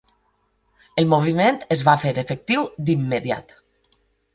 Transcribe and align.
El 1.01 1.11
moviment 1.11 1.61
es 1.77 1.85
va 1.91 1.95
fer 2.07 2.17
efectiu 2.25 2.69
d'immediat. 2.89 3.61